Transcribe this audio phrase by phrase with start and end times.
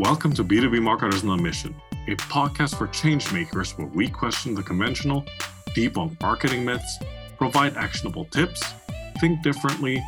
[0.00, 1.74] Welcome to B2B Marketers on a Mission,
[2.08, 5.26] a podcast for changemakers where we question the conventional,
[5.76, 6.96] debunk marketing myths,
[7.36, 8.62] provide actionable tips,
[9.20, 10.02] think differently,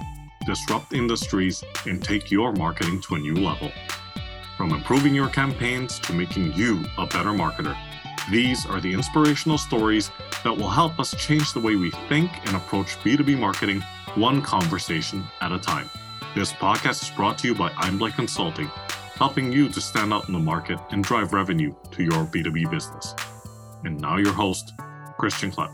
[0.46, 3.70] disrupt industries, and take your marketing to a new level.
[4.57, 7.77] From improving your campaigns to making you a better marketer,
[8.30, 10.11] these are the inspirational stories
[10.43, 13.82] that will help us change the way we think and approach B2B marketing
[14.14, 15.90] one conversation at a time.
[16.34, 18.71] This podcast is brought to you by Einblick Consulting,
[19.22, 23.14] helping you to stand out in the market and drive revenue to your B2B business.
[23.85, 24.72] And now, your host,
[25.17, 25.71] Christian Klepp.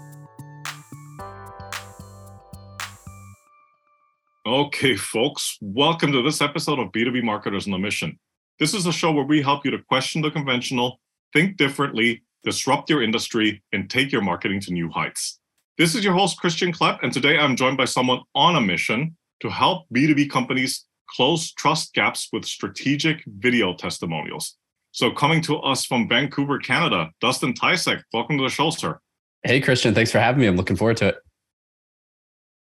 [4.44, 8.18] Okay, folks, welcome to this episode of B2B Marketers on a Mission.
[8.60, 11.00] This is a show where we help you to question the conventional,
[11.32, 15.40] think differently, disrupt your industry, and take your marketing to new heights.
[15.78, 19.16] This is your host, Christian Klepp, and today I'm joined by someone on a mission
[19.40, 24.56] to help B2B companies close trust gaps with strategic video testimonials.
[24.92, 28.98] So, coming to us from Vancouver, Canada, Dustin Tysick, welcome to the show, sir.
[29.42, 30.46] Hey, Christian, thanks for having me.
[30.46, 31.16] I'm looking forward to it.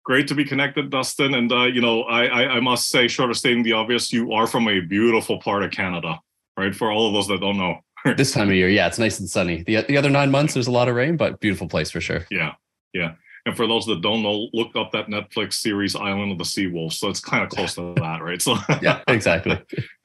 [0.04, 1.34] Great to be connected, Dustin.
[1.36, 4.34] And uh, you know, I, I, I must say, short of stating the obvious, you
[4.34, 6.20] are from a beautiful part of Canada,
[6.58, 6.76] right?
[6.76, 7.80] For all of those that don't know.
[8.18, 9.64] this time of year, yeah, it's nice and sunny.
[9.64, 12.26] The the other nine months, there's a lot of rain, but beautiful place for sure.
[12.32, 12.54] Yeah,
[12.94, 13.14] yeah.
[13.48, 16.68] And for those that don't know, look up that Netflix series Island of the Sea
[16.68, 17.00] Wolves.
[17.00, 18.42] So it's kind of close to that, right?
[18.42, 19.58] So yeah, exactly.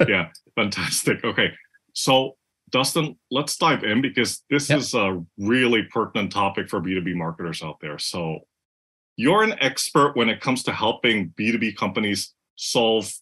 [0.06, 1.24] yeah, fantastic.
[1.24, 1.50] Okay,
[1.92, 2.36] so
[2.70, 4.78] Dustin, let's dive in because this yep.
[4.78, 7.98] is a really pertinent topic for B2B marketers out there.
[7.98, 8.46] So
[9.16, 13.12] you're an expert when it comes to helping B2B companies solve,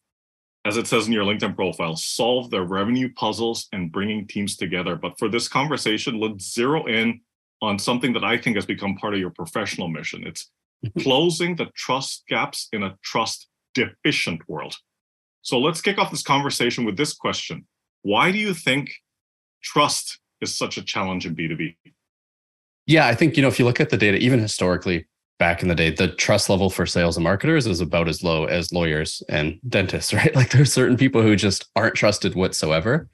[0.66, 4.96] as it says in your LinkedIn profile, solve their revenue puzzles and bringing teams together.
[4.96, 7.22] But for this conversation, let's zero in
[7.62, 10.26] on something that I think has become part of your professional mission.
[10.26, 10.50] It's
[10.84, 11.00] mm-hmm.
[11.00, 14.76] closing the trust gaps in a trust deficient world.
[15.42, 17.66] So let's kick off this conversation with this question
[18.02, 18.92] Why do you think
[19.62, 21.76] trust is such a challenge in B2B?
[22.86, 25.06] Yeah, I think, you know, if you look at the data, even historically,
[25.38, 28.44] back in the day, the trust level for sales and marketers is about as low
[28.44, 30.34] as lawyers and dentists, right?
[30.36, 33.08] Like there's certain people who just aren't trusted whatsoever.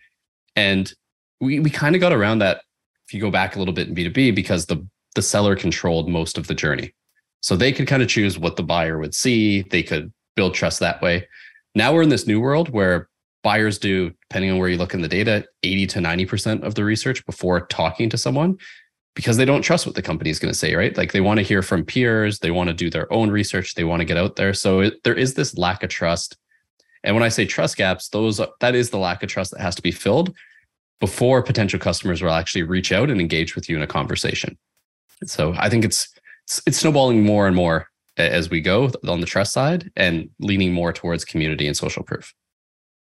[0.54, 0.92] And
[1.40, 2.62] we we kind of got around that
[3.06, 6.38] if you go back a little bit in B2B, because the the seller controlled most
[6.38, 6.94] of the journey.
[7.40, 9.62] So they could kind of choose what the buyer would see.
[9.62, 11.26] They could build trust that way.
[11.74, 13.08] Now we're in this new world where
[13.42, 16.84] buyers do, depending on where you look in the data, 80 to 90% of the
[16.84, 18.58] research before talking to someone
[19.14, 20.96] because they don't trust what the company is going to say, right?
[20.96, 23.84] Like they want to hear from peers, they want to do their own research, they
[23.84, 24.52] want to get out there.
[24.52, 26.36] So it, there is this lack of trust.
[27.02, 29.76] And when I say trust gaps, those that is the lack of trust that has
[29.76, 30.34] to be filled
[31.00, 34.56] before potential customers will actually reach out and engage with you in a conversation.
[35.24, 36.08] So I think it's
[36.66, 40.92] it's snowballing more and more as we go on the trust side and leaning more
[40.92, 42.34] towards community and social proof.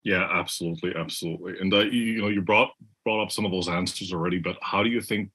[0.04, 1.54] Yeah, absolutely, absolutely.
[1.60, 2.70] And uh, you, know, you brought
[3.04, 5.30] brought up some of those answers already, but how do you think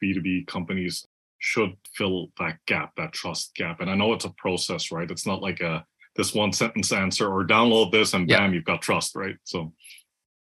[0.00, 1.06] B two B companies
[1.38, 3.80] should fill that gap, that trust gap?
[3.80, 5.10] And I know it's a process, right?
[5.10, 5.84] It's not like a
[6.16, 8.54] this one sentence answer or download this and bam, yeah.
[8.54, 9.36] you've got trust, right?
[9.42, 9.72] So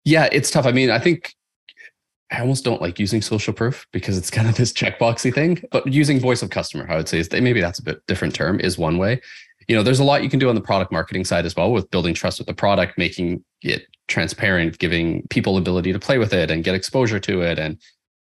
[0.05, 0.65] yeah, it's tough.
[0.65, 1.33] I mean, I think
[2.31, 5.63] I almost don't like using social proof because it's kind of this checkboxy thing.
[5.71, 8.59] But using voice of customer, I would say is maybe that's a bit different term
[8.59, 9.21] is one way.
[9.67, 11.71] You know, there's a lot you can do on the product marketing side as well
[11.71, 16.33] with building trust with the product, making it transparent, giving people ability to play with
[16.33, 17.77] it and get exposure to it and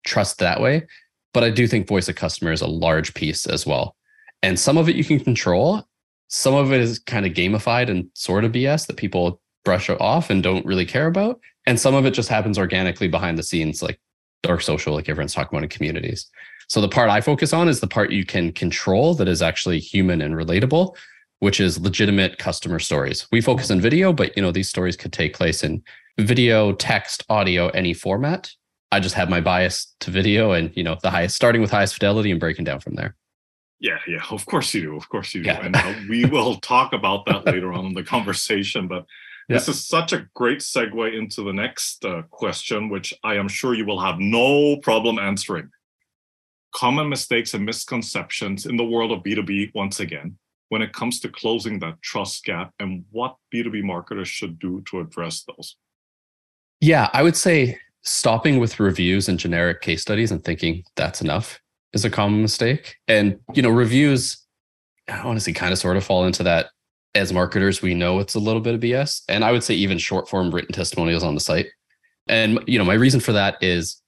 [0.05, 0.85] trust that way.
[1.33, 3.95] But I do think voice of customer is a large piece as well.
[4.43, 5.83] And some of it you can control.
[6.27, 10.29] Some of it is kind of gamified and sort of BS that people brush off
[10.29, 11.39] and don't really care about.
[11.65, 13.99] And some of it just happens organically behind the scenes, like
[14.43, 16.27] dark social, like everyone's talking about in communities.
[16.67, 19.79] So the part I focus on is the part you can control that is actually
[19.79, 20.95] human and relatable,
[21.39, 23.27] which is legitimate customer stories.
[23.31, 25.83] We focus on video, but you know, these stories could take place in
[26.17, 28.51] video, text, audio, any format.
[28.91, 31.93] I just have my bias to video and you know, the highest starting with highest
[31.93, 33.15] fidelity and breaking down from there.
[33.79, 34.95] Yeah, yeah, of course you do.
[34.95, 35.49] Of course you do.
[35.49, 35.65] Yeah.
[35.65, 38.87] And uh, we will talk about that later on in the conversation.
[38.87, 39.05] But
[39.49, 43.73] this is such a great segue into the next uh, question, which I am sure
[43.73, 45.69] you will have no problem answering.
[46.73, 50.37] Common mistakes and misconceptions in the world of B2B, once again,
[50.69, 55.01] when it comes to closing that trust gap and what B2B marketers should do to
[55.01, 55.75] address those.
[56.79, 61.59] Yeah, I would say stopping with reviews and generic case studies and thinking that's enough
[61.93, 62.95] is a common mistake.
[63.07, 64.45] And, you know, reviews,
[65.09, 66.67] I honestly kind of sort of fall into that
[67.15, 69.23] as marketers, we know it's a little bit of BS.
[69.27, 71.67] And I would say even short form written testimonials on the site.
[72.27, 74.01] And you know, my reason for that is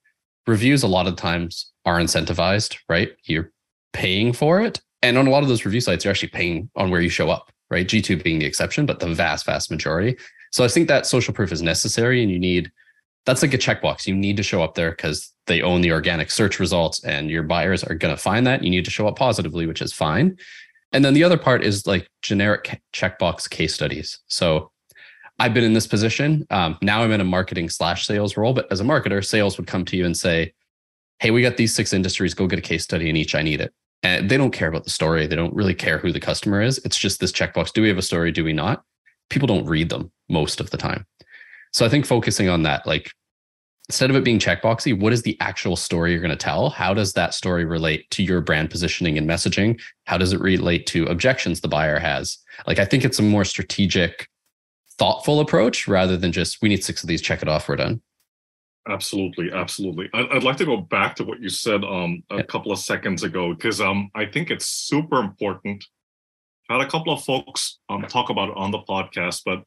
[0.47, 3.11] reviews a lot of times are incentivized, right?
[3.25, 3.51] You're
[3.91, 4.81] paying for it.
[5.01, 7.29] And on a lot of those review sites, you're actually paying on where you show
[7.29, 7.85] up, right?
[7.85, 10.17] G2 being the exception, but the vast, vast majority.
[10.51, 12.71] So I think that social proof is necessary and you need
[13.25, 14.05] that's like a checkbox.
[14.05, 17.44] You need to show up there because they own the organic search results and your
[17.44, 18.63] buyers are going to find that.
[18.63, 20.38] You need to show up positively, which is fine.
[20.93, 24.19] And then the other part is like generic checkbox case studies.
[24.27, 24.71] So
[25.39, 26.45] I've been in this position.
[26.51, 29.67] Um, now I'm in a marketing slash sales role, but as a marketer, sales would
[29.67, 30.53] come to you and say,
[31.19, 32.33] Hey, we got these six industries.
[32.33, 33.33] Go get a case study in each.
[33.33, 33.73] I need it.
[34.03, 35.25] And they don't care about the story.
[35.25, 36.79] They don't really care who the customer is.
[36.79, 37.71] It's just this checkbox.
[37.71, 38.31] Do we have a story?
[38.31, 38.83] Do we not?
[39.29, 41.05] People don't read them most of the time.
[41.71, 43.11] So I think focusing on that, like
[43.89, 46.69] instead of it being checkboxy, what is the actual story you're going to tell?
[46.69, 49.80] How does that story relate to your brand positioning and messaging?
[50.06, 52.38] How does it relate to objections the buyer has?
[52.65, 54.30] Like, I think it's a more strategic,
[54.97, 58.01] thoughtful approach rather than just, we need six of these, check it off, we're done.
[58.88, 60.09] Absolutely, absolutely.
[60.13, 62.41] I'd like to go back to what you said um, a yeah.
[62.44, 65.86] couple of seconds ago because um, I think it's super important.
[66.69, 69.63] I had a couple of folks um, talk about it on the podcast, but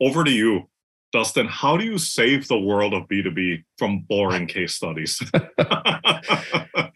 [0.00, 0.68] over to you.
[1.12, 5.20] Dustin, how do you save the world of B2B from boring case studies?
[5.32, 5.48] yeah.
[5.58, 6.92] I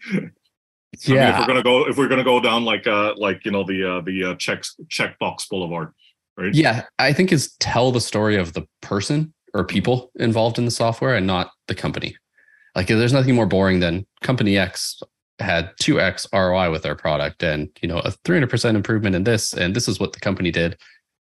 [1.07, 3.63] mean, if we're gonna go if we're gonna go down like uh like you know
[3.63, 5.91] the uh the uh checks checkbox boulevard,
[6.37, 6.53] right?
[6.53, 10.71] Yeah, I think is tell the story of the person or people involved in the
[10.71, 12.15] software and not the company.
[12.75, 15.01] Like there's nothing more boring than company X
[15.39, 19.75] had 2x ROI with their product and you know a 300% improvement in this and
[19.75, 20.77] this is what the company did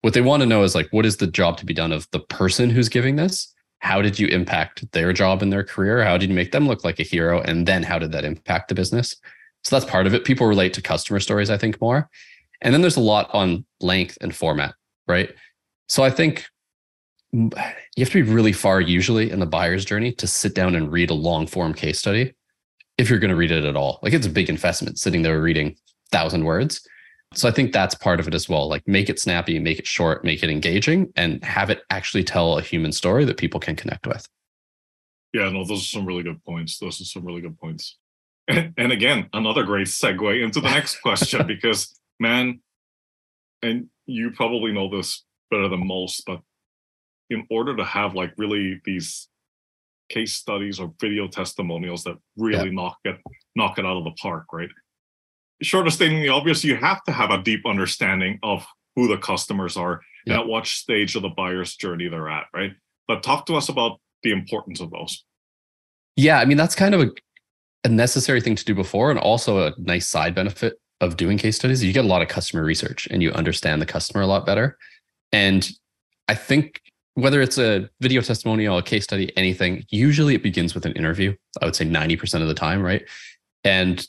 [0.08, 2.08] what they want to know is like what is the job to be done of
[2.12, 3.54] the person who's giving this?
[3.80, 6.02] How did you impact their job in their career?
[6.02, 7.42] How did you make them look like a hero?
[7.42, 9.18] And then how did that impact the business?
[9.66, 10.24] So that's part of it.
[10.24, 12.10] People relate to customer stories i think more.
[12.62, 14.76] And then there's a lot on length and format
[15.10, 15.30] right?
[15.90, 16.46] So i think
[17.34, 17.52] you
[17.98, 21.10] have to be really far usually in the buyer's journey to sit down and read
[21.10, 22.34] a long form case study
[22.98, 24.00] if you're going to read it at all.
[24.02, 25.76] Like it's a big investment sitting there reading
[26.14, 26.88] thousand words
[27.34, 28.68] so I think that's part of it as well.
[28.68, 32.58] Like make it snappy, make it short, make it engaging, and have it actually tell
[32.58, 34.28] a human story that people can connect with.
[35.34, 36.80] Yeah, no, those are some really good points.
[36.80, 37.98] Those are some really good points.
[38.48, 42.62] And, and again, another great segue into the next question because, man,
[43.62, 46.42] and you probably know this better than most, but
[47.30, 49.28] in order to have like really these
[50.10, 52.72] case studies or video testimonials that really yeah.
[52.72, 53.18] knock it
[53.56, 54.70] knock it out of the park, right?
[55.62, 58.66] Short of stating the obvious, you have to have a deep understanding of
[58.96, 60.34] who the customers are yeah.
[60.34, 62.72] and at what stage of the buyer's journey they're at, right?
[63.08, 65.24] But talk to us about the importance of those.
[66.16, 67.12] Yeah, I mean that's kind of a,
[67.84, 71.56] a necessary thing to do before, and also a nice side benefit of doing case
[71.56, 71.84] studies.
[71.84, 74.78] You get a lot of customer research, and you understand the customer a lot better.
[75.32, 75.70] And
[76.28, 76.82] I think
[77.14, 81.36] whether it's a video testimonial, a case study, anything, usually it begins with an interview.
[81.62, 83.04] I would say 90% of the time, right?
[83.64, 84.06] And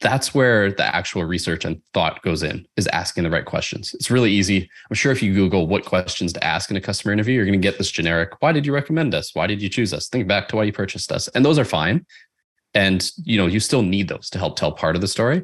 [0.00, 3.94] that's where the actual research and thought goes in is asking the right questions.
[3.94, 4.68] It's really easy.
[4.90, 7.60] I'm sure if you Google what questions to ask in a customer interview, you're going
[7.60, 9.34] to get this generic, why did you recommend us?
[9.34, 10.08] Why did you choose us?
[10.08, 11.28] Think back to why you purchased us.
[11.28, 12.04] And those are fine.
[12.74, 15.42] And you know, you still need those to help tell part of the story.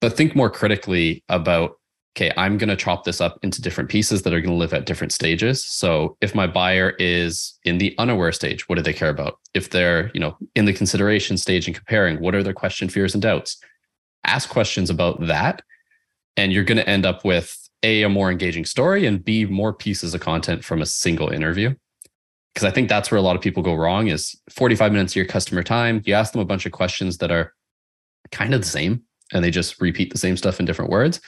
[0.00, 1.77] But think more critically about
[2.18, 4.74] okay, I'm going to chop this up into different pieces that are going to live
[4.74, 5.64] at different stages.
[5.64, 9.38] So if my buyer is in the unaware stage, what do they care about?
[9.54, 13.14] If they're, you know, in the consideration stage and comparing, what are their question, fears,
[13.14, 13.56] and doubts?
[14.24, 15.62] Ask questions about that.
[16.36, 19.72] And you're going to end up with A, a more engaging story, and B, more
[19.72, 21.72] pieces of content from a single interview.
[22.52, 25.16] Because I think that's where a lot of people go wrong is 45 minutes of
[25.16, 26.02] your customer time.
[26.04, 27.54] You ask them a bunch of questions that are
[28.32, 31.20] kind of the same and they just repeat the same stuff in different words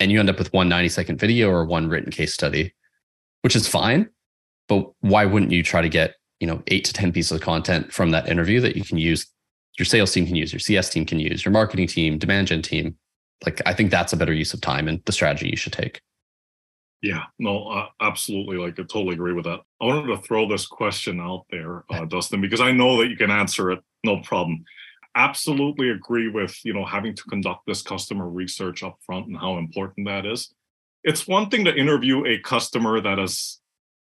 [0.00, 2.74] and you end up with one 90 second video or one written case study,
[3.42, 4.08] which is fine.
[4.66, 7.92] But why wouldn't you try to get, you know, eight to 10 pieces of content
[7.92, 9.26] from that interview that you can use,
[9.78, 12.62] your sales team can use, your CS team can use, your marketing team, demand gen
[12.62, 12.96] team.
[13.44, 16.00] Like, I think that's a better use of time and the strategy you should take.
[17.02, 18.58] Yeah, no, uh, absolutely.
[18.58, 19.60] Like, I totally agree with that.
[19.80, 23.16] I wanted to throw this question out there, uh, Dustin, because I know that you
[23.16, 24.64] can answer it, no problem
[25.20, 29.58] absolutely agree with you know having to conduct this customer research up front and how
[29.58, 30.52] important that is.
[31.04, 33.58] It's one thing to interview a customer that has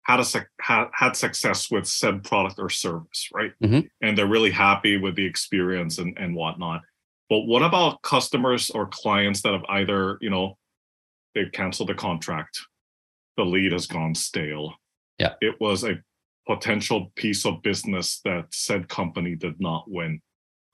[0.02, 0.26] had a
[0.60, 3.52] had, had success with said product or service right?
[3.62, 3.80] Mm-hmm.
[4.00, 6.82] and they're really happy with the experience and, and whatnot.
[7.28, 10.58] But what about customers or clients that have either you know
[11.34, 12.60] they've canceled the contract
[13.36, 14.74] the lead has gone stale?
[15.18, 15.34] Yeah.
[15.40, 16.00] It was a
[16.46, 20.20] potential piece of business that said company did not win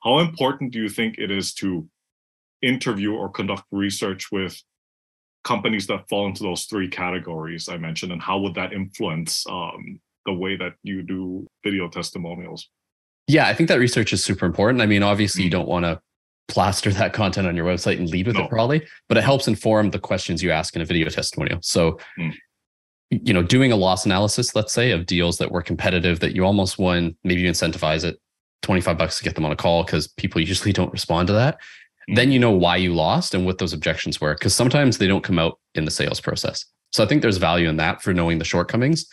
[0.03, 1.87] how important do you think it is to
[2.61, 4.61] interview or conduct research with
[5.43, 9.99] companies that fall into those three categories I mentioned, and how would that influence um,
[10.25, 12.69] the way that you do video testimonials?
[13.27, 14.81] Yeah, I think that research is super important.
[14.81, 15.45] I mean, obviously, mm.
[15.45, 16.01] you don't want to
[16.49, 18.43] plaster that content on your website and lead with no.
[18.43, 21.59] it probably, but it helps inform the questions you ask in a video testimonial.
[21.61, 22.33] So, mm.
[23.09, 26.45] you know, doing a loss analysis, let's say, of deals that were competitive that you
[26.45, 28.19] almost won, maybe you incentivize it
[28.63, 31.55] 25 bucks to get them on a call because people usually don't respond to that.
[31.55, 32.15] Mm-hmm.
[32.15, 35.23] Then you know why you lost and what those objections were because sometimes they don't
[35.23, 36.65] come out in the sales process.
[36.91, 39.05] So I think there's value in that for knowing the shortcomings.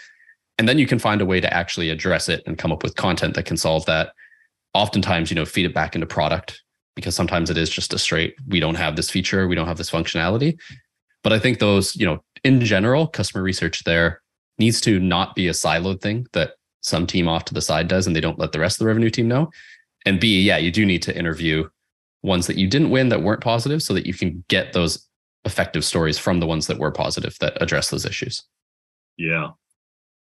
[0.59, 2.97] And then you can find a way to actually address it and come up with
[2.97, 4.13] content that can solve that.
[4.75, 6.63] Oftentimes, you know, feed it back into product
[6.95, 9.79] because sometimes it is just a straight, we don't have this feature, we don't have
[9.79, 10.59] this functionality.
[11.25, 14.21] But I think those, you know, in general, customer research there
[14.59, 18.07] needs to not be a siloed thing that some team off to the side does
[18.07, 19.51] and they don't let the rest of the revenue team know.
[20.07, 21.69] And B, yeah, you do need to interview
[22.23, 25.07] ones that you didn't win that weren't positive so that you can get those
[25.45, 28.43] effective stories from the ones that were positive that address those issues.
[29.17, 29.51] Yeah.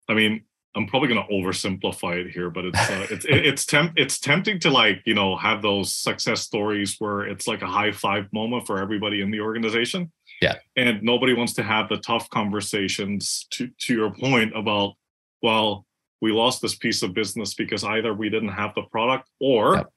[0.08, 0.44] I mean,
[0.76, 4.58] I'm probably going to oversimplify it here, but it's uh, it's it's temp it's tempting
[4.60, 8.66] to like you know have those success stories where it's like a high five moment
[8.66, 10.10] for everybody in the organization.
[10.42, 13.46] Yeah, and nobody wants to have the tough conversations.
[13.52, 14.94] To to your point about
[15.42, 15.86] well,
[16.20, 19.92] we lost this piece of business because either we didn't have the product or, yep.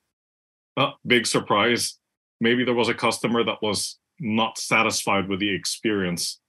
[0.78, 1.98] uh, big surprise,
[2.42, 6.40] maybe there was a customer that was not satisfied with the experience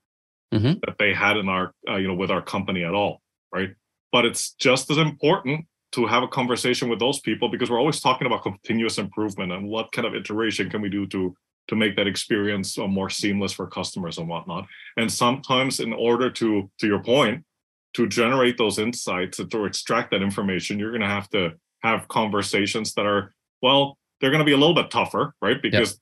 [0.52, 0.78] mm-hmm.
[0.86, 3.20] that they had in our uh, you know with our company at all,
[3.52, 3.70] right?
[4.12, 8.00] but it's just as important to have a conversation with those people because we're always
[8.00, 11.34] talking about continuous improvement and what kind of iteration can we do to
[11.68, 16.30] to make that experience uh, more seamless for customers and whatnot and sometimes in order
[16.30, 17.44] to to your point
[17.94, 21.52] to generate those insights and to extract that information you're going to have to
[21.82, 25.92] have conversations that are well they're going to be a little bit tougher right because
[25.92, 25.98] yep.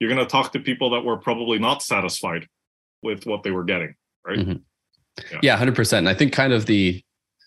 [0.00, 2.46] you're going to talk to people that were probably not satisfied
[3.02, 3.94] with what they were getting
[4.26, 5.32] right mm-hmm.
[5.32, 5.56] yeah.
[5.56, 7.02] yeah 100% and i think kind of the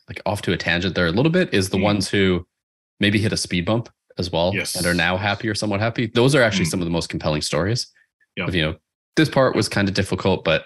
[0.08, 1.84] like off to a tangent there a little bit is the mm.
[1.84, 2.46] ones who
[3.00, 4.76] maybe hit a speed bump as well yes.
[4.76, 6.08] and are now happy or somewhat happy.
[6.08, 6.72] Those are actually mm.
[6.72, 7.88] some of the most compelling stories.
[8.36, 8.46] Yeah.
[8.46, 8.76] Of, you know,
[9.16, 10.64] this part was kind of difficult, but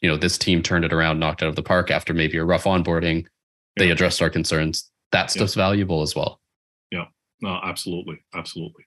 [0.00, 2.44] you know, this team turned it around, knocked out of the park after maybe a
[2.44, 3.26] rough onboarding.
[3.76, 3.92] They yeah.
[3.92, 4.90] addressed our concerns.
[5.12, 5.62] That stuff's yeah.
[5.62, 6.40] valuable as well.
[6.90, 7.06] Yeah.
[7.40, 8.18] No, absolutely.
[8.34, 8.84] Absolutely.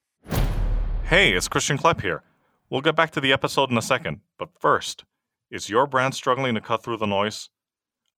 [1.03, 2.23] Hey, it's Christian Klepp here.
[2.69, 5.03] We'll get back to the episode in a second, but first,
[5.49, 7.49] is your brand struggling to cut through the noise?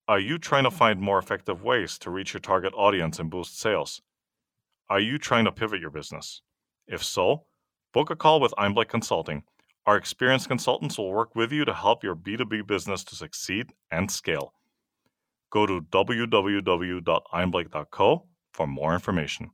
[0.07, 3.59] Are you trying to find more effective ways to reach your target audience and boost
[3.59, 4.01] sales?
[4.89, 6.41] Are you trying to pivot your business?
[6.87, 7.45] If so,
[7.93, 9.43] book a call with Einblick Consulting.
[9.85, 14.09] Our experienced consultants will work with you to help your B2B business to succeed and
[14.09, 14.53] scale.
[15.51, 19.51] Go to www.einblick.co for more information.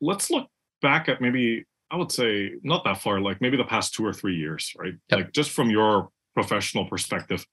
[0.00, 0.48] Let's look
[0.82, 4.12] back at maybe, I would say, not that far, like maybe the past two or
[4.12, 4.94] three years, right?
[5.10, 5.18] Yep.
[5.18, 7.44] Like just from your professional perspective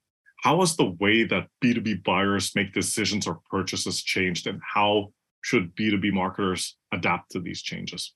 [0.45, 5.75] how has the way that B2B buyers make decisions or purchases changed and how should
[5.75, 8.13] B2B marketers adapt to these changes?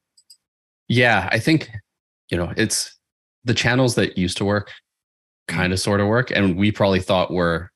[0.88, 1.72] Yeah, I think,
[2.30, 2.99] you know, it's
[3.46, 4.72] the channels that used to work
[5.48, 5.84] kind of mm-hmm.
[5.84, 6.32] sort of work.
[6.32, 7.72] And we probably thought were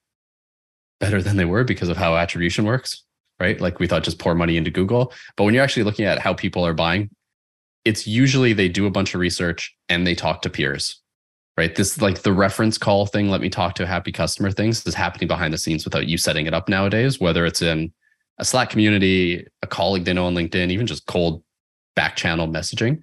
[0.99, 3.03] better than they were because of how attribution works,
[3.39, 3.59] right?
[3.59, 5.13] Like we thought just pour money into Google.
[5.35, 7.09] But when you're actually looking at how people are buying,
[7.85, 11.01] it's usually they do a bunch of research and they talk to peers
[11.57, 11.75] right?
[11.75, 14.95] This like the reference call thing, let me talk to a happy customer things is
[14.95, 17.93] happening behind the scenes without you setting it up nowadays, whether it's in
[18.39, 21.43] a Slack community, a colleague they know on LinkedIn, even just cold
[21.95, 23.01] back channel messaging.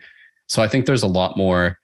[0.49, 1.79] So I think there's a lot more.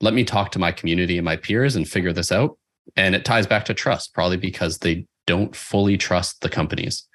[0.00, 2.58] Let me talk to my community and my peers and figure this out.
[2.96, 7.06] And it ties back to trust, probably because they don't fully trust the companies.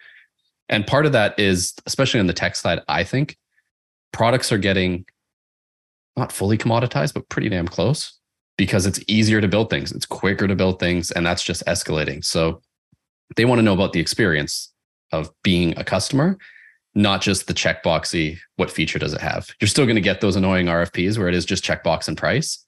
[0.69, 3.37] And part of that is, especially on the tech side, I think
[4.11, 5.05] products are getting
[6.15, 8.17] not fully commoditized, but pretty damn close
[8.57, 12.23] because it's easier to build things, it's quicker to build things, and that's just escalating.
[12.23, 12.61] So
[13.35, 14.71] they want to know about the experience
[15.11, 16.37] of being a customer,
[16.93, 19.49] not just the checkboxy, what feature does it have?
[19.59, 22.64] You're still going to get those annoying RFPs where it is just checkbox and price.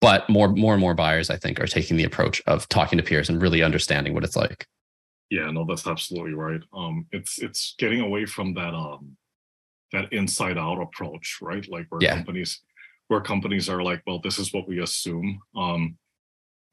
[0.00, 3.02] But more, more and more buyers, I think, are taking the approach of talking to
[3.02, 4.66] peers and really understanding what it's like.
[5.30, 6.60] Yeah, no, that's absolutely right.
[6.74, 9.16] Um, it's it's getting away from that um
[9.92, 11.66] that inside out approach, right?
[11.68, 12.16] Like where yeah.
[12.16, 12.60] companies
[13.08, 15.40] where companies are like, well, this is what we assume.
[15.56, 15.96] Um,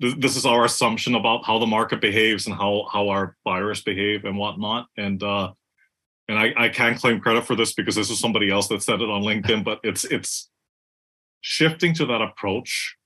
[0.01, 3.81] th- this is our assumption about how the market behaves and how how our buyers
[3.83, 4.87] behave and whatnot.
[4.97, 5.53] And uh,
[6.27, 9.01] and I, I can't claim credit for this because this is somebody else that said
[9.01, 10.49] it on LinkedIn, but it's it's
[11.41, 12.96] shifting to that approach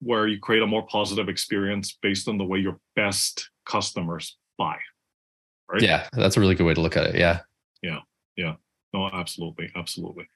[0.00, 4.76] where you create a more positive experience based on the way your best customers buy.
[5.70, 5.82] Right?
[5.82, 7.14] Yeah, that's a really good way to look at it.
[7.14, 7.40] Yeah.
[7.82, 8.00] Yeah.
[8.36, 8.54] Yeah.
[8.94, 9.70] No, absolutely.
[9.76, 10.28] Absolutely.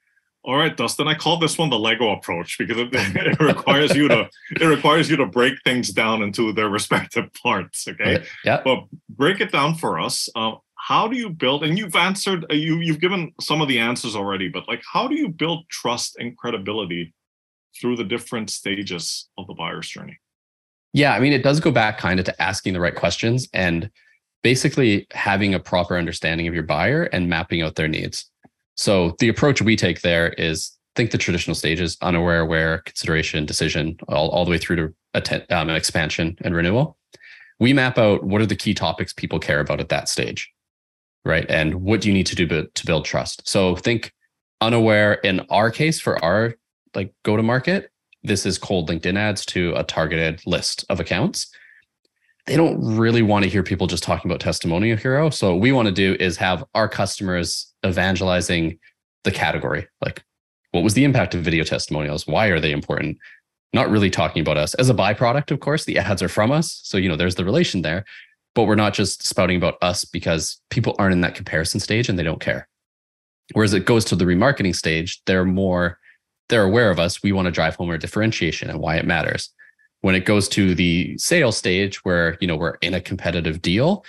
[0.45, 1.07] All right, Dustin.
[1.07, 4.29] I call this one the Lego approach because it, it, requires you to
[4.61, 7.87] it requires you to break things down into their respective parts.
[7.87, 8.25] Okay.
[8.45, 8.61] Yeah.
[8.65, 10.29] But break it down for us.
[10.35, 11.63] Uh, how do you build?
[11.63, 12.45] And you've answered.
[12.51, 14.49] Uh, you you've given some of the answers already.
[14.49, 17.15] But like, how do you build trust and credibility
[17.81, 20.19] through the different stages of the buyer's journey?
[20.93, 23.91] Yeah, I mean, it does go back kind of to asking the right questions and
[24.43, 28.31] basically having a proper understanding of your buyer and mapping out their needs.
[28.77, 33.97] So the approach we take there is think the traditional stages unaware, aware, consideration, decision,
[34.09, 36.99] all, all the way through to atten- um, expansion and renewal.
[37.59, 40.51] We map out what are the key topics people care about at that stage,
[41.25, 41.47] right?
[41.49, 43.49] And what do you need to do to build trust?
[43.49, 44.13] So think
[44.61, 46.55] unaware in our case for our
[46.95, 47.91] like go to market,
[48.23, 51.51] this is cold LinkedIn ads to a targeted list of accounts.
[52.47, 55.31] They don't really want to hear people just talking about testimonial hero.
[55.31, 58.79] So what we want to do is have our customers evangelizing
[59.25, 59.87] the category.
[60.01, 60.25] Like
[60.73, 62.27] what was the impact of video testimonials?
[62.27, 63.19] Why are they important?
[63.73, 65.85] Not really talking about us as a byproduct, of course.
[65.85, 66.81] The ads are from us.
[66.83, 68.05] So, you know, there's the relation there,
[68.55, 72.19] but we're not just spouting about us because people aren't in that comparison stage and
[72.19, 72.69] they don't care.
[73.53, 75.99] Whereas it goes to the remarketing stage, they're more,
[76.49, 77.23] they're aware of us.
[77.23, 79.51] We want to drive home our differentiation and why it matters.
[80.01, 84.05] When it goes to the sales stage where, you know, we're in a competitive deal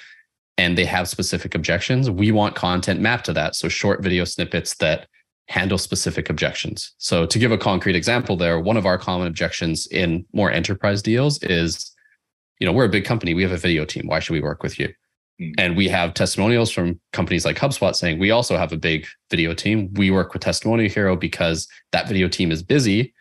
[0.57, 3.55] and they have specific objections, we want content mapped to that.
[3.55, 5.07] So short video snippets that
[5.47, 6.93] handle specific objections.
[6.97, 11.01] So, to give a concrete example, there, one of our common objections in more enterprise
[11.01, 11.91] deals is,
[12.59, 14.07] you know, we're a big company, we have a video team.
[14.07, 14.93] Why should we work with you?
[15.41, 15.53] Mm.
[15.57, 19.53] And we have testimonials from companies like HubSpot saying we also have a big video
[19.53, 19.93] team.
[19.93, 23.13] We work with Testimonial Hero because that video team is busy.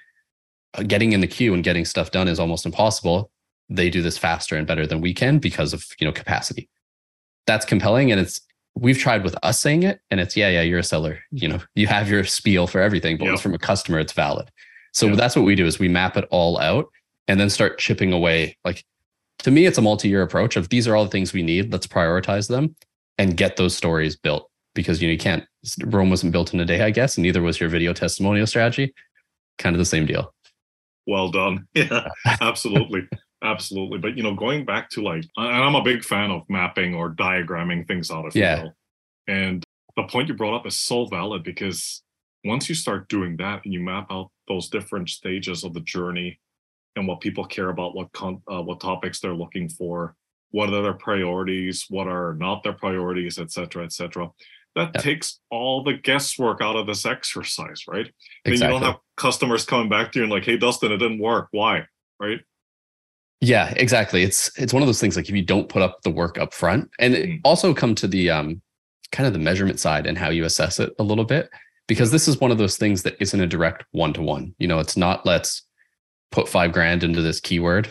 [0.74, 3.30] Uh, getting in the queue and getting stuff done is almost impossible.
[3.68, 6.68] They do this faster and better than we can because of you know capacity.
[7.46, 8.40] That's compelling, and it's
[8.74, 11.58] we've tried with us saying it and it's yeah yeah you're a seller you know
[11.74, 13.38] you have your spiel for everything but yep.
[13.38, 14.50] from a customer it's valid
[14.92, 16.86] so that's what we do is we map it all out
[17.28, 18.84] and then start chipping away like
[19.40, 21.72] to me it's a multi-year approach of these are all the things we need.
[21.72, 22.74] Let's prioritize them
[23.18, 25.44] and get those stories built because you know you can't
[25.84, 28.94] rome wasn't built in a day i guess and neither was your video testimonial strategy.
[29.58, 30.32] Kind of the same deal.
[31.06, 31.66] Well done.
[31.74, 32.08] Yeah
[32.40, 33.08] absolutely.
[33.42, 33.98] Absolutely.
[33.98, 37.10] But you know, going back to like and I'm a big fan of mapping or
[37.10, 38.68] diagramming things out of yeah.
[39.26, 39.64] And
[39.96, 42.02] the point you brought up is so valid because
[42.44, 46.38] once you start doing that and you map out those different stages of the journey
[46.96, 50.14] and what people care about, what con- uh, what topics they're looking for,
[50.50, 54.30] what are their priorities, what are not their priorities, et cetera, et cetera.
[54.74, 58.10] That takes all the guesswork out of this exercise, right?
[58.46, 58.56] Exactly.
[58.56, 61.18] Then you don't have customers coming back to you and like, hey, Dustin, it didn't
[61.18, 61.48] work.
[61.50, 61.84] Why?
[62.18, 62.40] Right?
[63.42, 64.22] Yeah, exactly.
[64.22, 66.54] It's it's one of those things like if you don't put up the work up
[66.54, 67.36] front, and mm-hmm.
[67.44, 68.62] also come to the um
[69.10, 71.50] kind of the measurement side and how you assess it a little bit,
[71.86, 74.54] because this is one of those things that isn't a direct one to one.
[74.58, 75.66] You know, it's not let's
[76.32, 77.88] put five grand into this keyword,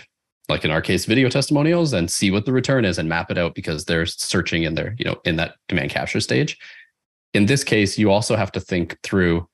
[0.49, 3.37] like in our case, video testimonials, and see what the return is and map it
[3.37, 6.57] out because they're searching in there, you know, in that demand capture stage.
[7.33, 9.47] In this case, you also have to think through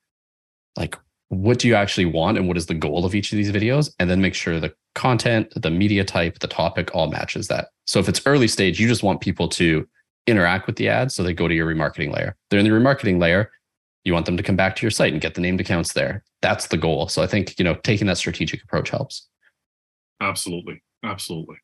[0.76, 0.96] like
[1.28, 3.92] what do you actually want and what is the goal of each of these videos?
[3.98, 7.68] And then make sure the content the media type the topic all matches that.
[7.86, 9.86] So if it's early stage you just want people to
[10.26, 12.36] interact with the ads so they go to your remarketing layer.
[12.50, 13.50] They're in the remarketing layer
[14.08, 16.24] you want them to come back to your site and get the named accounts there
[16.42, 19.28] that's the goal so i think you know taking that strategic approach helps
[20.20, 21.56] absolutely absolutely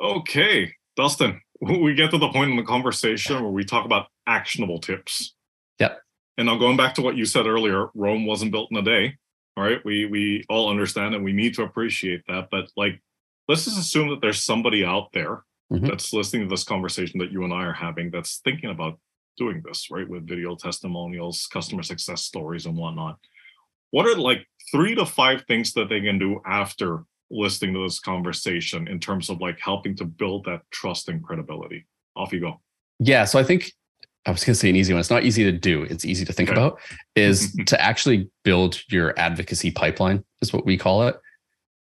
[0.00, 4.78] okay dustin we get to the point in the conversation where we talk about actionable
[4.78, 5.34] tips
[5.78, 6.00] yep
[6.38, 9.16] and now going back to what you said earlier, Rome wasn't built in a day.
[9.56, 9.84] All right.
[9.84, 12.48] We we all understand and we need to appreciate that.
[12.50, 13.02] But like
[13.48, 15.86] let's just assume that there's somebody out there mm-hmm.
[15.86, 19.00] that's listening to this conversation that you and I are having that's thinking about
[19.38, 20.08] doing this, right?
[20.08, 23.18] With video testimonials, customer success stories, and whatnot.
[23.90, 28.00] What are like three to five things that they can do after listening to this
[28.00, 31.86] conversation in terms of like helping to build that trust and credibility?
[32.16, 32.60] Off you go.
[32.98, 33.24] Yeah.
[33.24, 33.72] So I think
[34.26, 35.00] I was going to say an easy one.
[35.00, 35.84] It's not easy to do.
[35.84, 36.60] It's easy to think okay.
[36.60, 36.80] about.
[37.14, 41.16] Is to actually build your advocacy pipeline is what we call it.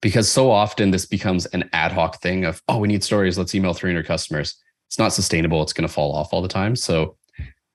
[0.01, 3.37] Because so often this becomes an ad hoc thing of, oh, we need stories.
[3.37, 4.55] Let's email 300 customers.
[4.87, 5.61] It's not sustainable.
[5.61, 6.75] It's going to fall off all the time.
[6.75, 7.17] So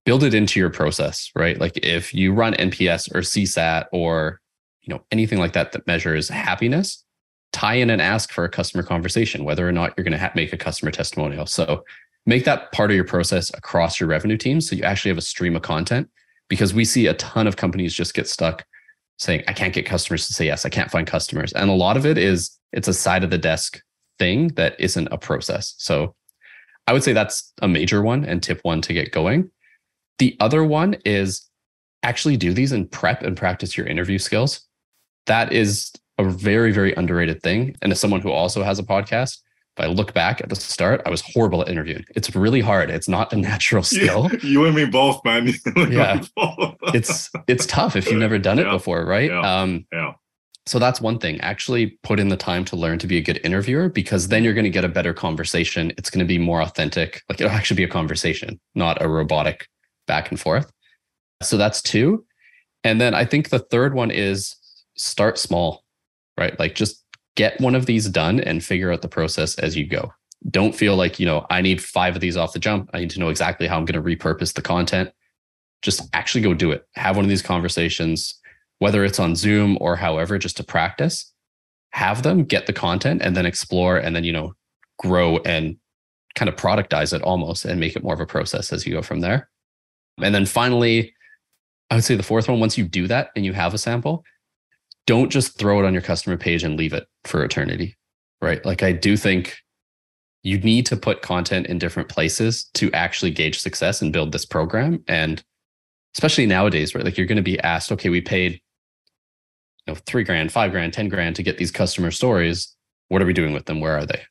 [0.07, 1.61] build it into your process, right?
[1.61, 4.41] Like if you run NPS or CSAT or
[4.81, 7.05] you know anything like that that measures happiness,
[7.53, 10.33] tie in and ask for a customer conversation, whether or not you're going to ha-
[10.35, 11.45] make a customer testimonial.
[11.45, 11.85] So
[12.27, 15.23] make that part of your process across your revenue team so you actually have a
[15.23, 16.11] stream of content
[16.49, 18.65] because we see a ton of companies just get stuck
[19.19, 21.97] saying i can't get customers to say yes i can't find customers and a lot
[21.97, 23.81] of it is it's a side of the desk
[24.19, 26.15] thing that isn't a process so
[26.87, 29.51] i would say that's a major one and tip one to get going
[30.19, 31.49] the other one is
[32.03, 34.61] actually do these and prep and practice your interview skills
[35.27, 39.39] that is a very very underrated thing and as someone who also has a podcast
[39.77, 42.07] if I look back at the start, I was horrible at interviewing.
[42.15, 42.89] It's really hard.
[42.89, 44.31] It's not a natural skill.
[44.43, 45.49] You, you and me both, man.
[45.91, 46.23] yeah.
[46.95, 48.73] it's it's tough if you've never done it yeah.
[48.73, 49.31] before, right?
[49.31, 49.41] Yeah.
[49.41, 50.15] Um, yeah.
[50.65, 51.41] So that's one thing.
[51.43, 54.55] Actually put in the time to learn to be a good interviewer because then you're
[54.55, 55.93] going to get a better conversation.
[55.97, 57.23] It's going to be more authentic.
[57.29, 59.69] Like it'll actually be a conversation, not a robotic
[60.07, 60.71] back and forth.
[61.43, 62.25] So that's two.
[62.85, 64.55] And then I think the third one is
[64.97, 65.85] start small,
[66.39, 66.59] right?
[66.59, 70.13] Like just get one of these done and figure out the process as you go.
[70.51, 72.91] Don't feel like, you know, I need five of these off the jump.
[72.95, 75.11] I need to know exactly how I'm going to repurpose the content.
[75.83, 76.87] Just actually go do it.
[76.95, 78.39] Have one of these conversations,
[78.79, 81.33] whether it's on Zoom or however, just to practice.
[81.91, 84.55] Have them get the content and then explore and then, you know,
[84.99, 85.77] grow and
[86.35, 89.03] kind of productize it almost and make it more of a process as you go
[89.03, 89.49] from there.
[90.23, 91.15] And then finally,
[91.91, 94.25] I would say the fourth one, once you do that and you have a sample,
[95.07, 97.97] don't just throw it on your customer page and leave it for eternity,
[98.41, 98.65] right?
[98.65, 99.57] Like I do think
[100.43, 104.45] you need to put content in different places to actually gauge success and build this
[104.45, 105.03] program.
[105.09, 105.43] And
[106.15, 107.05] especially nowadays, right?
[107.05, 108.61] Like you're going to be asked, okay, we paid
[109.87, 112.75] you know, three grand, five grand, 10 grand to get these customer stories.
[113.09, 113.81] What are we doing with them?
[113.81, 114.23] Where are they?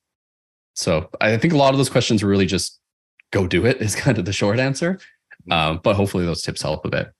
[0.73, 2.79] So I think a lot of those questions are really just
[3.31, 4.99] go do it is kind of the short answer.
[5.51, 7.12] Um, but hopefully those tips help a bit.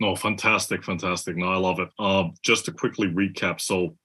[0.00, 1.36] No, fantastic, fantastic.
[1.36, 1.88] No, I love it.
[1.98, 3.96] Um, just to quickly recap, so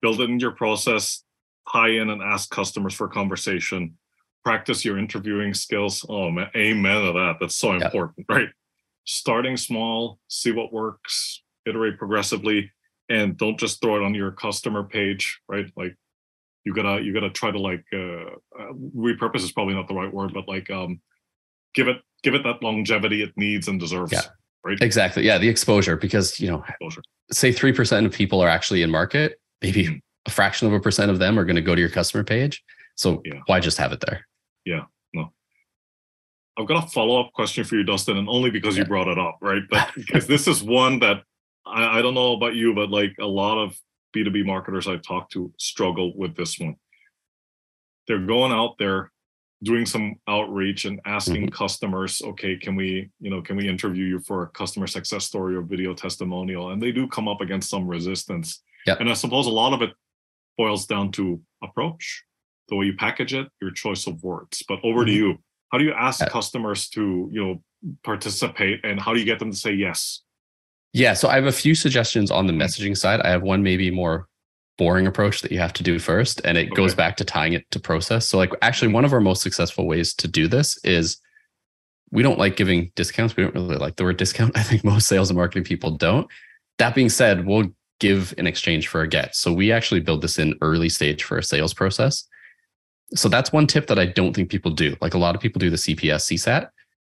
[0.00, 1.24] build it in your process,
[1.70, 3.96] tie in and ask customers for conversation,
[4.44, 6.04] practice your interviewing skills.
[6.08, 7.36] Oh man, amen to that.
[7.40, 8.48] That's so important, right?
[9.04, 12.70] Starting small, see what works, iterate progressively,
[13.08, 15.70] and don't just throw it on your customer page, right?
[15.76, 15.96] Like
[16.64, 20.12] you gotta you gotta try to like uh, uh, repurpose is probably not the right
[20.12, 21.00] word, but like um,
[21.74, 24.12] give it give it that longevity it needs and deserves.
[24.12, 24.22] Yeah
[24.66, 24.82] right?
[24.82, 25.24] Exactly.
[25.24, 27.02] Yeah, the exposure because you know, exposure.
[27.30, 29.40] say three percent of people are actually in market.
[29.62, 29.96] Maybe mm-hmm.
[30.26, 32.62] a fraction of a percent of them are going to go to your customer page.
[32.96, 33.40] So yeah.
[33.46, 34.26] why just have it there?
[34.64, 34.82] Yeah.
[35.14, 35.32] No.
[36.58, 38.82] I've got a follow up question for you, Dustin, and only because yeah.
[38.82, 39.62] you brought it up, right?
[39.70, 41.22] But because this is one that
[41.64, 43.78] I, I don't know about you, but like a lot of
[44.14, 46.76] B2B marketers I've talked to struggle with this one.
[48.08, 49.10] They're going out there
[49.62, 51.54] doing some outreach and asking mm-hmm.
[51.54, 55.56] customers okay can we you know can we interview you for a customer success story
[55.56, 56.70] or video testimonial?
[56.70, 58.62] And they do come up against some resistance.
[58.86, 59.00] Yep.
[59.00, 59.90] and i suppose a lot of it
[60.56, 62.24] boils down to approach
[62.68, 64.62] the way you package it your choice of words.
[64.68, 65.06] But over mm-hmm.
[65.06, 65.38] to you.
[65.72, 67.62] How do you ask customers to you know
[68.04, 70.22] participate and how do you get them to say yes?
[70.92, 73.20] Yeah so i have a few suggestions on the messaging side.
[73.20, 74.28] I have one maybe more
[74.78, 76.74] boring approach that you have to do first and it okay.
[76.74, 78.26] goes back to tying it to process.
[78.26, 81.18] So like actually one of our most successful ways to do this is
[82.10, 83.36] we don't like giving discounts.
[83.36, 84.52] We don't really like the word discount.
[84.56, 86.26] I think most sales and marketing people don't.
[86.78, 87.68] That being said we'll
[88.00, 89.34] give in exchange for a get.
[89.34, 92.24] So we actually build this in early stage for a sales process.
[93.14, 94.96] So that's one tip that i don't think people do.
[95.00, 96.68] Like a lot of people do the cps csat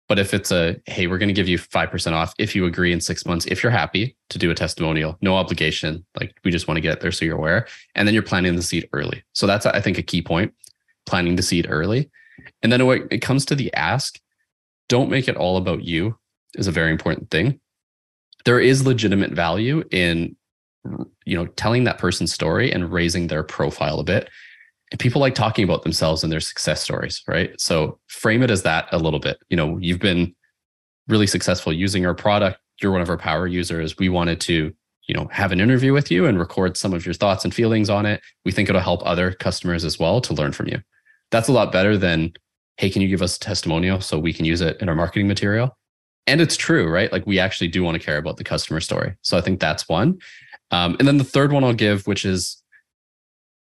[0.09, 2.93] but if it's a, hey, we're going to give you 5% off if you agree
[2.93, 6.05] in six months, if you're happy to do a testimonial, no obligation.
[6.19, 7.67] Like we just want to get there so you're aware.
[7.95, 9.23] And then you're planting the seed early.
[9.35, 10.55] So that's, I think, a key point
[11.07, 12.11] planting the seed early.
[12.63, 14.19] And then when it comes to the ask,
[14.89, 16.19] don't make it all about you,
[16.55, 17.61] is a very important thing.
[18.47, 20.37] There is legitimate value in
[21.27, 24.31] you know telling that person's story and raising their profile a bit
[24.97, 27.59] people like talking about themselves and their success stories, right?
[27.61, 29.39] So frame it as that a little bit.
[29.51, 30.35] You know, you've been
[31.09, 32.59] really successful using our product.
[32.81, 33.99] You're one of our power users.
[33.99, 34.73] We wanted to,
[35.07, 37.91] you know, have an interview with you and record some of your thoughts and feelings
[37.91, 38.23] on it.
[38.45, 40.81] We think it'll help other customers as well to learn from you.
[41.31, 42.33] That's a lot better than,
[42.79, 45.29] hey, can you give us a testimonial so we can use it in our marketing
[45.29, 45.77] material?
[46.27, 47.11] And it's true, right?
[47.11, 49.17] Like we actually do want to care about the customer story.
[49.23, 50.19] So I think that's one.
[50.71, 52.58] Um, and then the third one I'll give, which is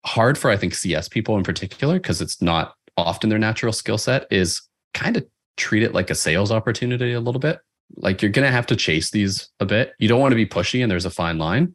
[0.06, 3.98] hard for I think CS people in particular because it's not often their natural skill
[3.98, 4.62] set is
[4.94, 7.58] kind of treat it like a sales opportunity a little bit.
[7.96, 9.92] Like you're going to have to chase these a bit.
[9.98, 11.74] You don't want to be pushy and there's a fine line.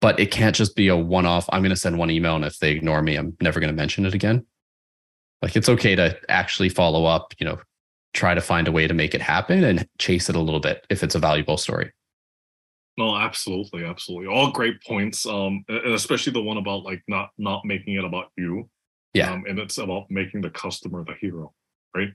[0.00, 1.48] But it can't just be a one off.
[1.50, 3.76] I'm going to send one email and if they ignore me, I'm never going to
[3.76, 4.46] mention it again.
[5.40, 7.58] Like it's okay to actually follow up, you know,
[8.12, 10.86] try to find a way to make it happen and chase it a little bit
[10.88, 11.90] if it's a valuable story.
[12.96, 14.28] No, absolutely, absolutely.
[14.28, 15.26] All great points.
[15.26, 18.68] Um, and especially the one about like not not making it about you.
[19.14, 19.32] Yeah.
[19.32, 21.52] Um, and it's about making the customer the hero,
[21.94, 22.12] right?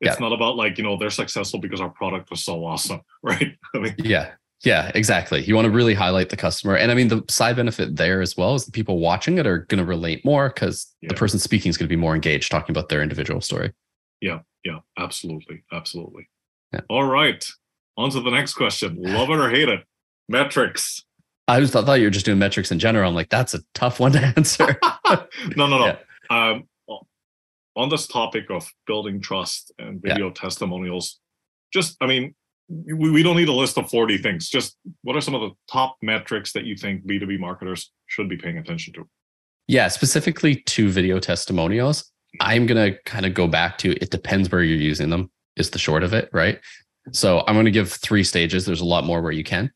[0.00, 0.20] It's yeah.
[0.20, 3.56] not about like, you know, they're successful because our product was so awesome, right?
[3.74, 4.32] I mean, yeah.
[4.62, 5.42] Yeah, exactly.
[5.42, 6.76] You want to really highlight the customer.
[6.76, 9.58] And I mean, the side benefit there as well is the people watching it are
[9.58, 11.08] going to relate more because yeah.
[11.10, 13.72] the person speaking is going to be more engaged talking about their individual story.
[14.22, 15.64] Yeah, yeah, absolutely.
[15.70, 16.28] Absolutely.
[16.72, 16.80] Yeah.
[16.88, 17.44] All right.
[17.98, 18.96] On to the next question.
[19.00, 19.80] Love it or hate it?
[20.28, 21.04] Metrics.
[21.46, 23.08] I just thought you were just doing metrics in general.
[23.08, 24.78] I'm like, that's a tough one to answer.
[25.56, 25.96] no, no, no.
[26.30, 26.52] Yeah.
[26.52, 26.64] Um,
[27.76, 30.34] on this topic of building trust and video yeah.
[30.34, 31.20] testimonials,
[31.72, 32.34] just, I mean,
[32.68, 34.48] we, we don't need a list of 40 things.
[34.48, 38.36] Just what are some of the top metrics that you think B2B marketers should be
[38.36, 39.08] paying attention to?
[39.66, 42.10] Yeah, specifically to video testimonials,
[42.40, 45.70] I'm going to kind of go back to it depends where you're using them, is
[45.70, 46.60] the short of it, right?
[47.12, 48.64] So I'm going to give three stages.
[48.64, 49.70] There's a lot more where you can.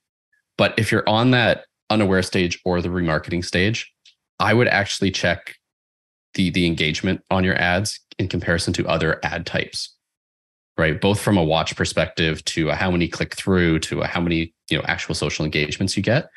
[0.58, 3.90] But if you're on that unaware stage or the remarketing stage,
[4.38, 5.56] I would actually check
[6.34, 9.94] the the engagement on your ads in comparison to other ad types
[10.78, 11.00] right?
[11.00, 14.84] Both from a watch perspective to how many click through to how many you know
[14.86, 16.30] actual social engagements you get.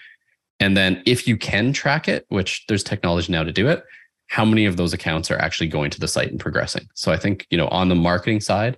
[0.59, 3.83] And then if you can track it which there's technology now to do it
[4.27, 6.87] how many of those accounts are actually going to the site and progressing?
[6.95, 8.77] So i think you know on the marketing side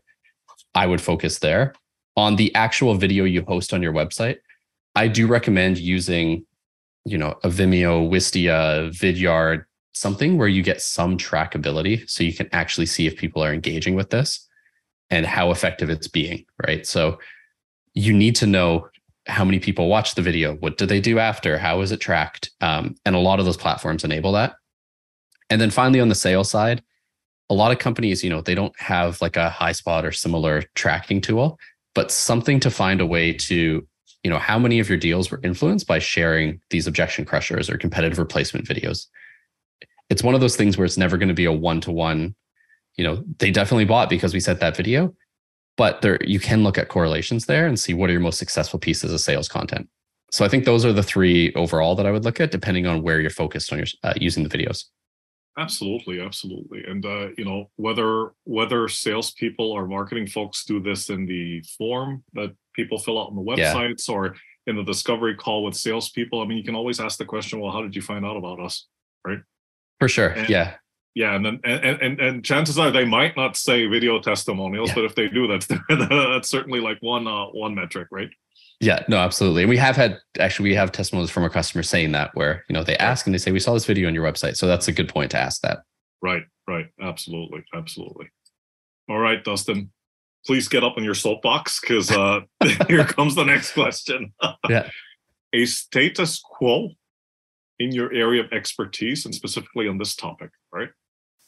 [0.75, 1.73] i would focus there.
[2.15, 4.37] On the actual video you host on your website
[4.95, 6.45] i do recommend using
[7.05, 12.49] you know a vimeo wistia vidyard something where you get some trackability so you can
[12.51, 14.47] actually see if people are engaging with this
[15.09, 16.87] and how effective it's being, right?
[16.87, 17.19] So
[17.93, 18.89] you need to know
[19.27, 22.49] how many people watch the video, what do they do after, how is it tracked?
[22.61, 24.55] Um, and a lot of those platforms enable that.
[25.49, 26.83] And then finally, on the sales side,
[27.49, 31.21] a lot of companies, you know, they don't have like a Highspot or similar tracking
[31.21, 31.59] tool,
[31.93, 33.87] but something to find a way to,
[34.23, 37.77] you know, how many of your deals were influenced by sharing these objection crushers or
[37.77, 39.07] competitive replacement videos
[40.09, 42.35] it's one of those things where it's never going to be a one to one.
[42.97, 45.15] You know, they definitely bought because we sent that video,
[45.77, 48.79] but there you can look at correlations there and see what are your most successful
[48.79, 49.89] pieces of sales content.
[50.31, 53.01] So I think those are the three overall that I would look at, depending on
[53.01, 54.85] where you're focused on your uh, using the videos.
[55.57, 61.27] Absolutely, absolutely, and uh, you know whether whether salespeople or marketing folks do this in
[61.27, 64.15] the form that people fill out on the websites yeah.
[64.15, 64.35] or
[64.67, 66.41] in the discovery call with salespeople.
[66.41, 68.59] I mean, you can always ask the question, "Well, how did you find out about
[68.59, 68.87] us?"
[69.25, 69.39] Right?
[69.99, 70.29] For sure.
[70.29, 70.75] And, yeah.
[71.15, 74.95] Yeah, and then and, and and chances are they might not say video testimonials, yeah.
[74.95, 78.29] but if they do, that's that's certainly like one uh, one metric, right?
[78.79, 79.63] Yeah, no, absolutely.
[79.63, 82.73] And we have had actually we have testimonials from our customers saying that where you
[82.73, 84.87] know they ask and they say we saw this video on your website, so that's
[84.87, 85.83] a good point to ask that.
[86.23, 88.31] Right, right, absolutely, absolutely.
[89.07, 89.91] All right, Dustin,
[90.45, 92.41] please get up on your soapbox because uh,
[92.87, 94.33] here comes the next question.
[94.69, 94.89] yeah,
[95.53, 96.89] a status quo
[97.79, 100.89] in your area of expertise and specifically on this topic, right?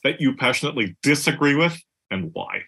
[0.04, 1.80] That you passionately disagree with
[2.12, 2.64] and why?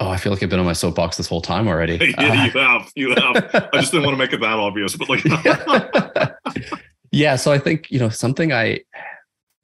[0.00, 1.96] Oh, I feel like I've been on my soapbox this whole time already.
[2.18, 2.92] yeah, you have.
[2.94, 3.68] You have.
[3.72, 5.24] I just didn't want to make it that obvious, but like
[7.10, 8.80] Yeah, so I think, you know, something I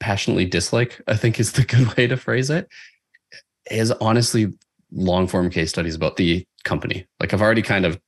[0.00, 2.68] passionately dislike, I think is the good way to phrase it,
[3.70, 4.52] is honestly
[4.94, 7.06] long form case studies about the company.
[7.20, 8.00] Like I've already kind of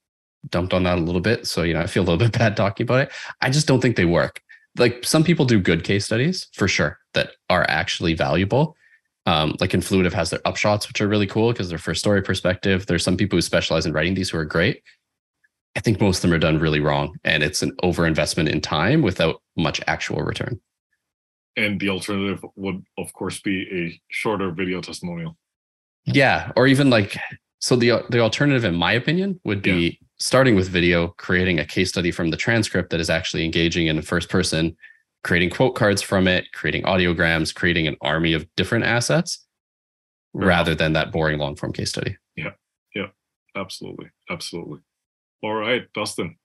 [0.49, 1.47] dumped on that a little bit.
[1.47, 3.13] So, you know, I feel a little bit bad talking about it.
[3.41, 4.41] I just don't think they work
[4.79, 8.77] like some people do good case studies for sure that are actually valuable.
[9.25, 12.87] Um, like Influitive has their upshots, which are really cool because they're first story perspective.
[12.87, 14.83] There's some people who specialize in writing these who are great.
[15.77, 19.03] I think most of them are done really wrong, and it's an overinvestment in time
[19.03, 20.61] without much actual return.
[21.57, 25.37] And the alternative would, of course, be a shorter video testimonial.
[26.07, 27.17] Yeah, or even like
[27.59, 27.77] so.
[27.77, 31.89] the The alternative, in my opinion, would be yeah starting with video, creating a case
[31.89, 34.77] study from the transcript that is actually engaging in first person,
[35.25, 39.45] creating quote cards from it, creating audiograms, creating an army of different assets
[40.33, 42.17] rather than that boring long form case study.
[42.37, 42.53] Yeah.
[42.95, 43.09] Yeah.
[43.55, 44.11] Absolutely.
[44.31, 44.81] Absolutely.
[45.43, 46.37] All right, Dustin.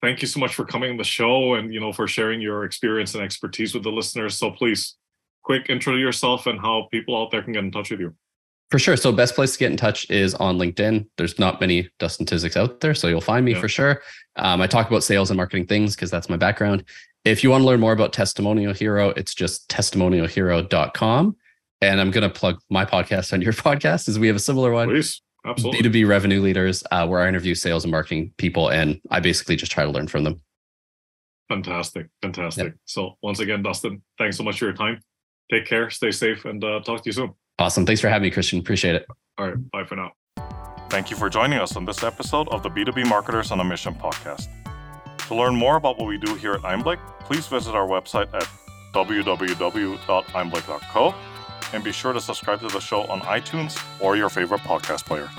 [0.00, 2.64] Thank you so much for coming on the show and you know for sharing your
[2.64, 4.36] experience and expertise with the listeners.
[4.36, 4.96] So please
[5.42, 8.14] quick intro to yourself and how people out there can get in touch with you.
[8.72, 8.96] For sure.
[8.96, 11.06] So best place to get in touch is on LinkedIn.
[11.18, 13.60] There's not many Dustin Tysick out there, so you'll find me yeah.
[13.60, 14.00] for sure.
[14.36, 16.84] Um, I talk about sales and marketing things because that's my background.
[17.26, 21.36] If you want to learn more about Testimonial Hero, it's just testimonialhero.com.
[21.82, 24.72] And I'm going to plug my podcast on your podcast as we have a similar
[24.72, 24.88] one.
[24.88, 25.20] Please.
[25.44, 25.90] Absolutely.
[25.90, 29.70] B2B revenue leaders, uh, where I interview sales and marketing people, and I basically just
[29.70, 30.40] try to learn from them.
[31.50, 32.06] Fantastic.
[32.22, 32.64] Fantastic.
[32.64, 32.74] Yep.
[32.86, 35.00] So, once again, Dustin, thanks so much for your time.
[35.50, 37.34] Take care, stay safe, and uh, talk to you soon.
[37.58, 37.86] Awesome.
[37.86, 38.58] Thanks for having me, Christian.
[38.58, 39.06] Appreciate it.
[39.38, 39.70] All right.
[39.70, 40.12] Bye for now.
[40.88, 43.94] Thank you for joining us on this episode of the B2B Marketers on a Mission
[43.94, 44.48] podcast.
[45.28, 48.46] To learn more about what we do here at Einblick, please visit our website at
[48.94, 51.14] www.einblick.co
[51.72, 55.30] and be sure to subscribe to the show on iTunes or your favorite podcast player.